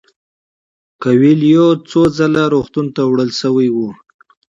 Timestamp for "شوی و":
3.41-3.77